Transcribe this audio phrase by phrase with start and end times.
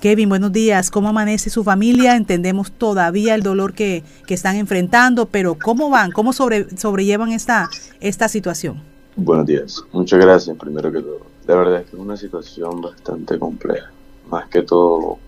[0.00, 0.90] Kevin, buenos días.
[0.90, 2.16] ¿Cómo amanece su familia?
[2.16, 6.10] Entendemos todavía el dolor que, que están enfrentando, pero ¿cómo van?
[6.10, 7.68] ¿Cómo sobre, sobrellevan esta,
[8.00, 8.82] esta situación?
[9.14, 9.84] Buenos días.
[9.92, 11.20] Muchas gracias, primero que todo.
[11.46, 13.90] De verdad es que es una situación bastante compleja.
[14.30, 15.18] Más que todo,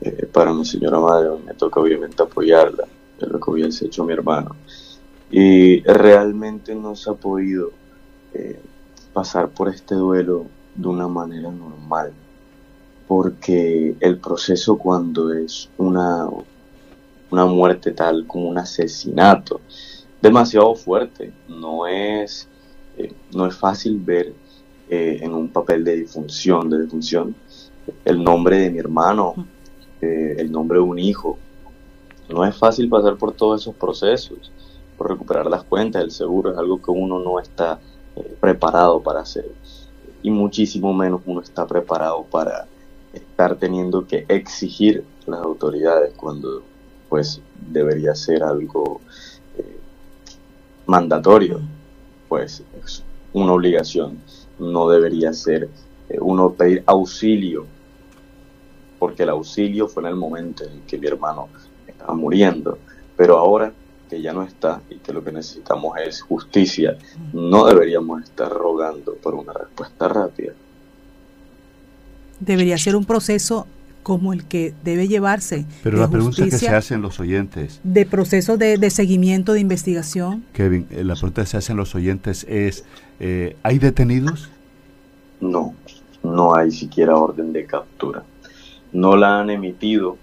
[0.00, 2.84] eh, para mi señora madre me toca obviamente apoyarla,
[3.20, 4.56] es lo que hubiese hecho mi hermano.
[5.30, 7.70] Y realmente no se ha podido
[8.34, 8.60] eh,
[9.12, 12.12] pasar por este duelo de una manera normal,
[13.06, 16.28] porque el proceso cuando es una,
[17.30, 19.60] una muerte tal como un asesinato,
[20.20, 22.48] demasiado fuerte, no es,
[22.96, 24.32] eh, no es fácil ver
[24.88, 27.34] eh, en un papel de disfunción, de disfunción,
[28.04, 29.34] el nombre de mi hermano,
[30.00, 31.38] eh, el nombre de un hijo.
[32.28, 34.52] No es fácil pasar por todos esos procesos,
[34.96, 37.80] por recuperar las cuentas, el seguro es algo que uno no está
[38.40, 39.50] preparado para hacer
[40.22, 42.66] y muchísimo menos uno está preparado para
[43.12, 46.62] estar teniendo que exigir las autoridades cuando
[47.08, 47.40] pues
[47.70, 49.00] debería ser algo
[50.86, 51.60] mandatorio,
[52.28, 54.18] pues es una obligación.
[54.58, 55.68] No debería ser
[56.08, 57.66] eh, uno pedir auxilio,
[58.98, 61.48] porque el auxilio fue en el momento en que mi hermano
[61.86, 62.78] estaba muriendo,
[63.16, 63.72] pero ahora
[64.08, 66.98] que ya no está y que lo que necesitamos es justicia,
[67.32, 70.52] no deberíamos estar rogando por una respuesta rápida.
[72.44, 73.66] Debería ser un proceso
[74.02, 75.64] como el que debe llevarse.
[75.82, 77.80] Pero la pregunta que se hacen los oyentes.
[77.84, 80.44] De proceso de, seguimiento, de investigación.
[80.52, 82.84] Kevin, eh, la pregunta que se hacen los oyentes es,
[83.20, 84.50] eh, ¿hay detenidos?
[85.40, 85.74] No,
[86.22, 88.24] no hay siquiera orden de captura.
[88.92, 90.18] No la han emitido.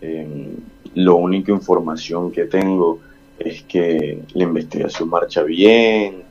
[0.00, 0.54] Eh,
[0.94, 3.00] lo única información que tengo
[3.38, 6.22] es que la investigación marcha bien,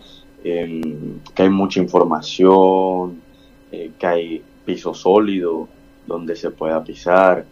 [0.44, 3.22] em, que hay mucha información,
[3.70, 5.70] que hay piso sólido,
[6.06, 7.46] donde se pueda pisar.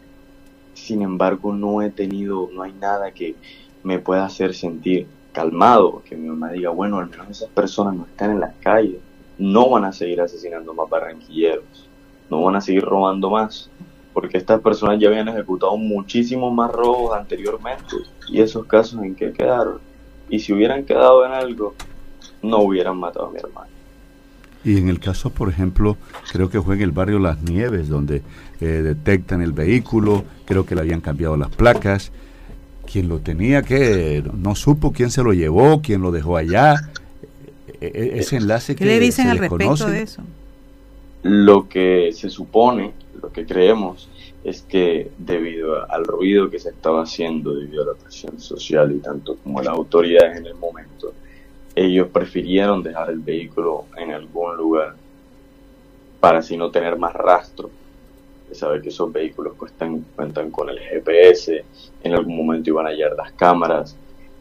[0.73, 3.35] Sin embargo, no he tenido, no hay nada que
[3.83, 8.05] me pueda hacer sentir calmado, que mi mamá diga, bueno, al menos esas personas no
[8.05, 8.99] están en las calles,
[9.37, 11.89] no van a seguir asesinando más barranquilleros,
[12.29, 13.69] no van a seguir robando más,
[14.13, 17.95] porque estas personas ya habían ejecutado muchísimos más robos anteriormente
[18.27, 19.79] y esos casos en que quedaron.
[20.29, 21.75] Y si hubieran quedado en algo,
[22.41, 23.74] no hubieran matado a mi hermano.
[24.65, 25.95] Y en el caso, por ejemplo,
[26.31, 28.23] creo que fue en el barrio Las Nieves, donde
[28.59, 32.11] eh, detectan el vehículo, creo que le habían cambiado las placas.
[32.91, 36.75] Quien lo tenía, que no supo quién se lo llevó, quién lo dejó allá.
[37.79, 40.21] E, e, ese enlace ¿Qué le dicen al respecto de eso?
[41.21, 44.09] Lo que se supone, lo que creemos,
[44.43, 48.99] es que debido al ruido que se estaba haciendo, debido a la presión social y
[48.99, 51.13] tanto como las autoridades en el momento,
[51.75, 54.95] ellos prefirieron dejar el vehículo en algún lugar
[56.19, 57.69] para así no tener más rastro
[58.49, 61.65] de saber que esos vehículos cuentan con el GPS,
[62.03, 63.95] en algún momento iban a hallar las cámaras,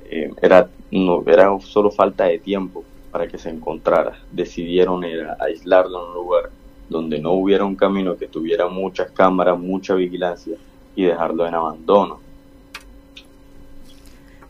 [0.04, 4.18] eh, era, no, era solo falta de tiempo para que se encontrara.
[4.30, 6.50] Decidieron era aislarlo en un lugar
[6.88, 10.56] donde no hubiera un camino que tuviera muchas cámaras, mucha vigilancia
[10.94, 12.23] y dejarlo en abandono.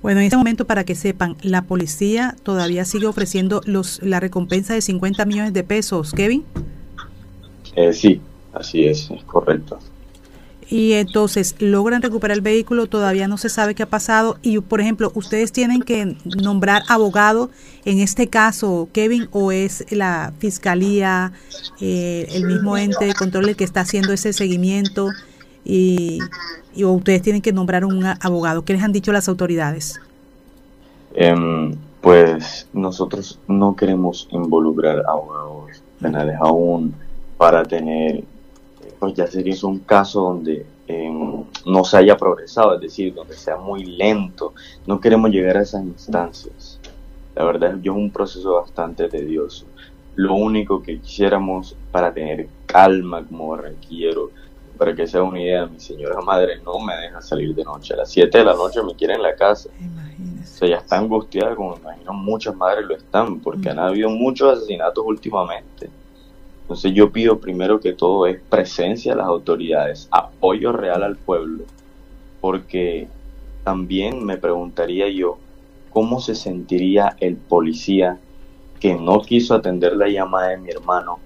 [0.05, 4.75] Bueno, en este momento, para que sepan, la policía todavía sigue ofreciendo los, la recompensa
[4.75, 6.45] de 50 millones de pesos, Kevin.
[7.75, 8.21] Eh, sí,
[8.53, 9.79] así es, es correcto.
[10.69, 14.37] Y entonces logran recuperar el vehículo, todavía no se sabe qué ha pasado.
[14.43, 17.51] Y por ejemplo, ustedes tienen que nombrar abogado
[17.87, 21.33] en este caso, Kevin, o es la fiscalía,
[21.81, 25.09] eh, el mismo ente de control el que está haciendo ese seguimiento
[25.65, 26.19] y,
[26.75, 28.65] y ustedes tienen que nombrar un abogado.
[28.65, 30.01] ¿Qué les han dicho las autoridades?
[31.15, 36.95] Em, pues nosotros no queremos involucrar abogados penales aún
[37.39, 38.25] para tener,
[38.99, 43.57] pues ya sería un caso donde em, no se haya progresado, es decir, donde sea
[43.57, 44.55] muy lento.
[44.87, 46.81] No queremos llegar a esas instancias.
[47.35, 49.67] La verdad es un proceso bastante tedioso.
[50.17, 54.31] Lo único que quisiéramos para tener calma como barranquillero
[54.77, 57.95] para que sea una idea, mi señora madre no me deja salir de noche.
[57.95, 59.71] A las 7 de la noche me quiere en la casa.
[59.81, 60.55] Imagínese.
[60.55, 64.11] O sea, ya está angustiada, como me imagino muchas madres lo están, porque han habido
[64.11, 65.91] muchos asesinatos últimamente.
[66.63, 71.65] Entonces yo pido primero que todo es presencia de las autoridades, apoyo real al pueblo,
[72.41, 73.07] porque
[73.65, 75.39] también me preguntaría yo,
[75.91, 78.19] ¿cómo se sentiría el policía
[78.81, 81.19] que no quiso atender la llamada de mi hermano,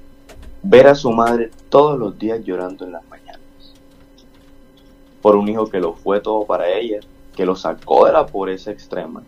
[0.63, 3.28] ver a su madre todos los días llorando en las mañanas?
[5.23, 7.01] Por un hijo que lo fue todo para ella,
[7.35, 9.23] que lo sacó de la pobreza extrema.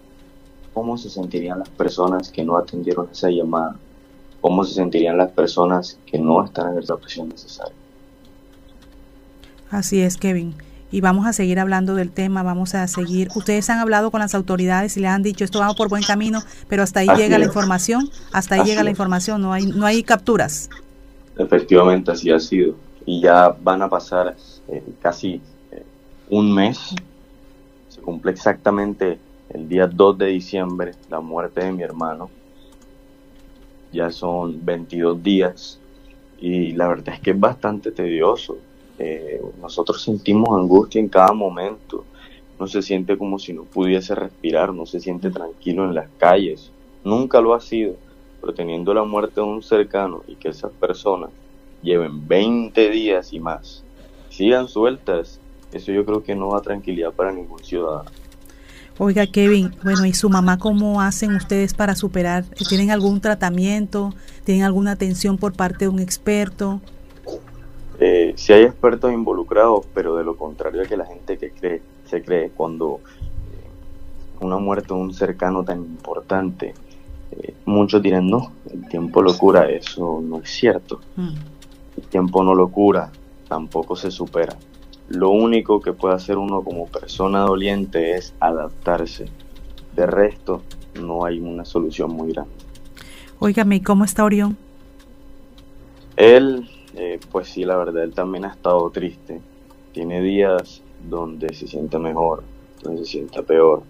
[0.72, 3.76] ¿Cómo se sentirían las personas que no atendieron esa llamada?
[4.40, 7.74] ¿Cómo se sentirían las personas que no están en la presión necesaria?
[9.70, 10.54] Así es, Kevin.
[10.92, 13.28] Y vamos a seguir hablando del tema, vamos a seguir.
[13.36, 16.40] Ustedes han hablado con las autoridades y le han dicho esto vamos por buen camino,
[16.68, 20.02] pero hasta ahí llega la información, hasta ahí llega la información, no hay, no hay
[20.02, 20.68] capturas.
[21.38, 22.74] Efectivamente, así ha sido.
[23.06, 24.36] Y ya van a pasar
[24.68, 25.40] eh, casi
[26.30, 26.94] un mes.
[27.88, 29.18] Se cumple exactamente
[29.50, 32.30] el día 2 de diciembre la muerte de mi hermano.
[33.92, 35.80] Ya son 22 días
[36.40, 38.58] y la verdad es que es bastante tedioso.
[38.98, 42.04] Eh, nosotros sentimos angustia en cada momento.
[42.60, 46.70] No se siente como si no pudiese respirar, no se siente tranquilo en las calles.
[47.02, 47.96] Nunca lo ha sido,
[48.40, 51.30] pero teniendo la muerte de un cercano y que esas personas
[51.82, 53.82] lleven 20 días y más,
[54.28, 55.40] sigan sueltas,
[55.72, 58.10] eso yo creo que no da tranquilidad para ningún ciudadano.
[58.98, 62.44] Oiga, Kevin, bueno, ¿y su mamá cómo hacen ustedes para superar?
[62.68, 64.12] ¿Tienen algún tratamiento?
[64.44, 66.82] ¿Tienen alguna atención por parte de un experto?
[67.98, 71.80] Eh, si hay expertos involucrados, pero de lo contrario a que la gente que cree,
[72.04, 73.00] se cree cuando
[73.52, 76.74] eh, una muerte de un cercano tan importante,
[77.32, 81.00] eh, muchos dirán, no, el tiempo lo cura, eso no es cierto.
[81.16, 81.34] Mm.
[81.96, 83.10] El tiempo no lo cura,
[83.48, 84.54] tampoco se supera
[85.10, 89.26] lo único que puede hacer uno como persona doliente es adaptarse.
[89.94, 90.62] De resto,
[90.94, 92.52] no hay una solución muy grande.
[93.40, 94.56] Óigame, ¿y cómo está Orión?
[96.16, 99.40] Él, eh, pues sí, la verdad, él también ha estado triste.
[99.92, 102.44] Tiene días donde se siente mejor,
[102.80, 103.82] donde se siente peor.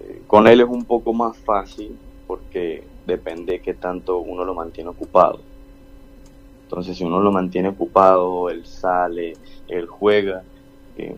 [0.00, 1.96] Eh, con él es un poco más fácil
[2.26, 5.38] porque depende de qué tanto uno lo mantiene ocupado.
[6.68, 9.38] Entonces, si uno lo mantiene ocupado, él sale,
[9.68, 10.42] él juega,
[10.98, 11.16] eh,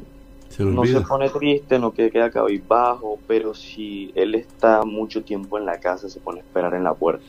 [0.60, 5.80] no se pone triste, no queda cabizbajo, pero si él está mucho tiempo en la
[5.80, 7.24] casa, se pone a esperar en la puerta.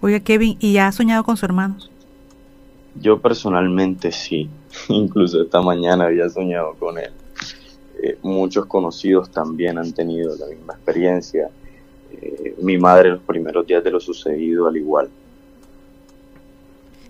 [0.00, 1.76] Oiga, Kevin, ¿y ya ha soñado con su hermano?
[2.94, 4.48] Yo personalmente sí,
[4.88, 7.12] incluso esta mañana había soñado con él.
[8.02, 11.50] Eh, muchos conocidos también han tenido la misma experiencia.
[12.10, 15.10] Eh, mi madre los primeros días de lo sucedido al igual.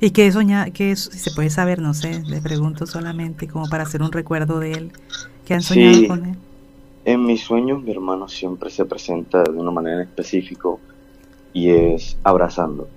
[0.02, 3.82] ¿Y qué soña, qué si se puede saber, no sé, le pregunto solamente como para
[3.82, 4.92] hacer un recuerdo de él,
[5.44, 6.36] ¿qué han soñado con él?
[7.04, 10.70] En mis sueños mi hermano siempre se presenta de una manera específica
[11.52, 12.88] y es abrazando.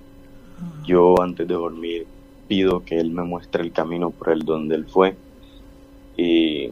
[0.58, 0.82] Ah.
[0.86, 2.06] Yo antes de dormir
[2.48, 5.14] pido que él me muestre el camino por el donde él fue
[6.16, 6.70] y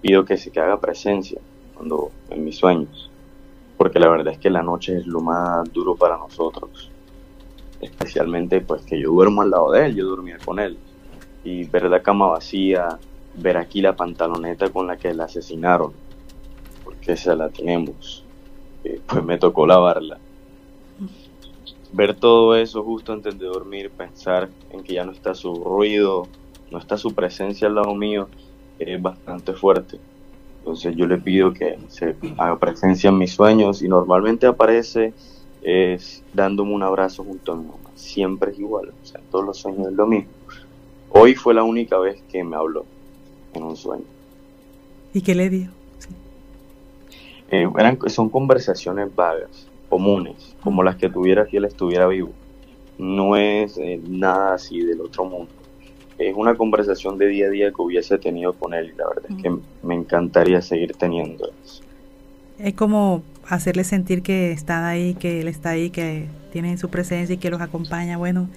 [0.00, 1.40] pido que se que haga presencia
[1.74, 3.08] cuando en mis sueños,
[3.76, 6.90] porque la verdad es que la noche es lo más duro para nosotros
[8.08, 10.78] especialmente pues que yo duermo al lado de él, yo dormía con él,
[11.44, 12.98] y ver la cama vacía,
[13.34, 15.92] ver aquí la pantaloneta con la que la asesinaron,
[16.84, 18.24] porque esa la tenemos,
[18.82, 20.18] eh, pues me tocó lavarla.
[21.92, 26.26] Ver todo eso justo antes de dormir, pensar en que ya no está su ruido,
[26.70, 28.28] no está su presencia al lado mío,
[28.78, 29.98] es bastante fuerte.
[30.60, 35.14] Entonces yo le pido que se haga presencia en mis sueños y normalmente aparece
[35.62, 37.90] es dándome un abrazo junto a mi mamá.
[37.94, 40.30] Siempre es igual, o sea, todos los sueños es lo mismo.
[41.10, 42.84] Hoy fue la única vez que me habló
[43.54, 44.04] en un sueño.
[45.12, 45.70] ¿Y qué le dio?
[47.50, 47.66] Eh,
[48.08, 52.30] son conversaciones vagas, comunes, como las que tuviera si él estuviera vivo.
[52.98, 55.50] No es eh, nada así del otro mundo.
[56.18, 59.24] Es una conversación de día a día que hubiese tenido con él y la verdad
[59.30, 61.48] es que me encantaría seguir teniendo
[62.58, 67.34] Es como hacerle sentir que están ahí, que él está ahí, que tienen su presencia
[67.34, 68.16] y que los acompaña.
[68.16, 68.48] Bueno,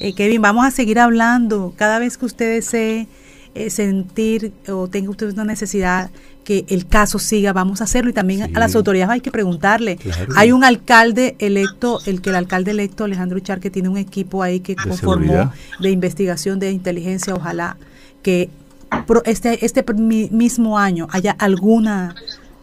[0.00, 1.72] eh, Kevin, vamos a seguir hablando.
[1.76, 3.06] Cada vez que ustedes se
[3.54, 6.10] eh, sentir o tenga ustedes una necesidad
[6.42, 9.98] que el caso siga, vamos a hacerlo y también a las autoridades hay que preguntarle.
[10.36, 14.42] Hay un alcalde electo, el que el alcalde electo Alejandro Char que tiene un equipo
[14.42, 17.76] ahí que conformó de investigación de inteligencia, ojalá
[18.22, 18.50] que
[19.24, 22.14] este este mismo año haya alguna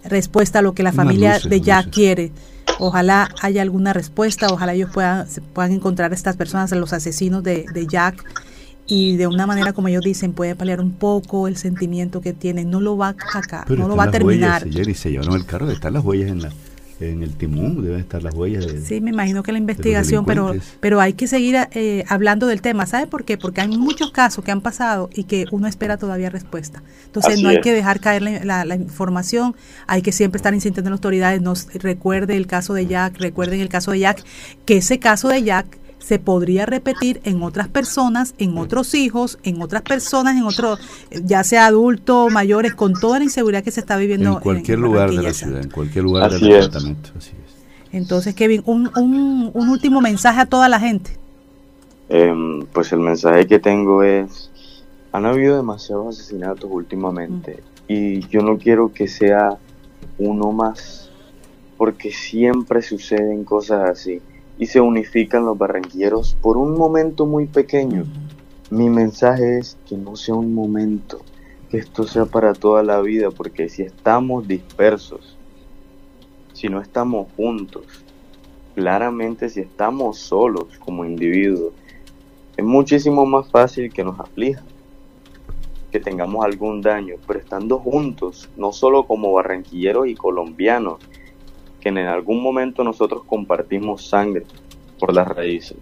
[0.04, 2.32] respuesta a lo que la familia de Jack quiere.
[2.80, 7.44] Ojalá haya alguna respuesta, ojalá ellos puedan, puedan encontrar a estas personas, a los asesinos
[7.44, 8.24] de, de Jack,
[8.88, 12.70] y de una manera como ellos dicen puede paliar un poco el sentimiento que tienen.
[12.70, 14.68] No lo va a acá, no lo va a terminar.
[14.68, 16.52] y se llevaron el carro, están las huellas en la
[17.02, 20.54] en el timón deben estar las huellas de, Sí, me imagino que la investigación, pero
[20.80, 22.86] pero hay que seguir eh, hablando del tema.
[22.86, 23.38] ¿Sabe por qué?
[23.38, 26.84] Porque hay muchos casos que han pasado y que uno espera todavía respuesta.
[27.06, 29.56] Entonces no hay que dejar caer la, información,
[29.88, 31.42] hay que siempre estar insistiendo en las autoridades.
[31.42, 34.24] Nos recuerde el caso de Jack, recuerden el caso de Jack,
[34.66, 39.62] que ese caso de Jack se podría repetir en otras personas, en otros hijos, en
[39.62, 40.80] otras personas, en otros,
[41.24, 45.12] ya sea adultos, mayores, con toda la inseguridad que se está viviendo en cualquier lugar
[45.12, 47.12] de la ciudad, en cualquier lugar del departamento.
[47.18, 47.94] Así es.
[47.94, 51.12] Entonces, Kevin, un, un, un, último mensaje a toda la gente.
[52.10, 54.50] Em, pues el mensaje que tengo es
[55.14, 59.58] Han habido demasiados asesinatos últimamente y yo no quiero que sea
[60.18, 61.10] uno más,
[61.78, 64.22] porque siempre suceden cosas así
[64.58, 68.06] y se unifican los barranquilleros por un momento muy pequeño.
[68.70, 71.20] Mi mensaje es que no sea un momento,
[71.70, 75.38] que esto sea para toda la vida, porque si estamos dispersos,
[76.54, 77.86] si no estamos juntos,
[78.76, 81.74] claramente si estamos solos como individuos,
[82.56, 84.64] es muchísimo más fácil que nos aflija,
[85.92, 91.00] que tengamos algún daño, pero estando juntos, no solo como barranquilleros y colombianos,
[91.82, 94.46] que en algún momento nosotros compartimos sangre
[95.00, 95.78] por las raíces,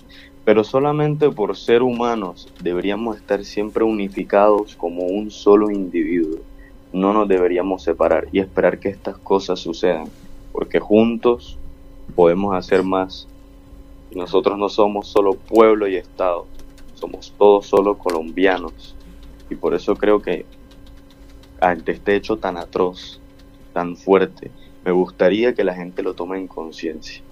[0.45, 6.39] pero solamente por ser humanos deberíamos estar siempre unificados como un solo individuo.
[6.91, 10.07] No nos deberíamos separar y esperar que estas cosas sucedan,
[10.51, 11.59] porque juntos
[12.15, 13.27] podemos hacer más.
[14.15, 16.47] Nosotros no somos solo pueblo y Estado,
[16.95, 18.95] somos todos solo colombianos.
[19.49, 20.45] Y por eso creo que
[21.59, 23.19] ante este hecho tan atroz,
[23.73, 24.51] tan fuerte,
[24.83, 27.23] me gustaría que la gente lo tome en conciencia.